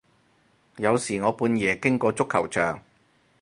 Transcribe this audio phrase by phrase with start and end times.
[0.77, 2.81] 有時我半夜經過足球場